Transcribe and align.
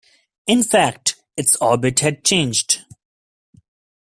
In 0.47 0.63
fact, 0.63 1.15
its 1.37 1.55
orbit 1.57 1.99
had 1.99 2.25
changed. 2.25 2.85